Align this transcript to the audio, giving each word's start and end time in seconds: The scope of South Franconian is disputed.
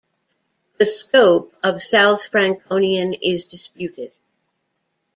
The 0.79 0.85
scope 0.87 1.53
of 1.61 1.79
South 1.79 2.25
Franconian 2.25 3.13
is 3.13 3.45
disputed. 3.45 4.11